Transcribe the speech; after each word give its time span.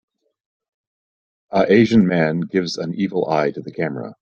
a 1.51 1.71
asian 1.71 2.07
man 2.07 2.39
gives 2.39 2.75
an 2.77 2.95
evil 2.95 3.29
eye 3.29 3.51
to 3.51 3.61
the 3.61 3.71
camera. 3.71 4.15